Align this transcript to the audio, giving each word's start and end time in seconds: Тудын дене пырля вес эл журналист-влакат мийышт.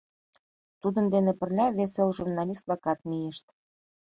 Тудын 0.81 1.05
дене 1.13 1.31
пырля 1.39 1.67
вес 1.77 1.95
эл 2.03 2.09
журналист-влакат 2.17 2.99
мийышт. 3.09 3.45